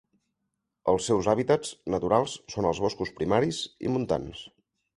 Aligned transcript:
Els 0.93 1.09
seus 1.11 1.29
hàbitats 1.33 1.75
naturals 1.95 2.35
són 2.55 2.71
els 2.73 2.81
boscos 2.87 3.15
primaris 3.21 3.63
i 3.89 3.95
montans. 3.99 4.45